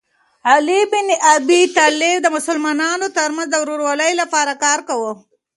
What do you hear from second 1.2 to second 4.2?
ابي طالب د مسلمانانو ترمنځ د ورورولۍ